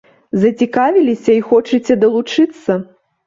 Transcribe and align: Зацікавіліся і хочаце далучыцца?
Зацікавіліся 0.43 1.35
і 1.41 1.43
хочаце 1.51 1.99
далучыцца? 2.05 2.79